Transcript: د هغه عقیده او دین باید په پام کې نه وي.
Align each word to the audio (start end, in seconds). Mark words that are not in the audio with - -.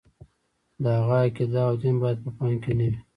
د 0.81 0.83
هغه 0.97 1.17
عقیده 1.25 1.61
او 1.69 1.73
دین 1.81 1.95
باید 2.03 2.19
په 2.23 2.29
پام 2.37 2.53
کې 2.63 2.71
نه 2.79 2.85
وي. 2.89 2.99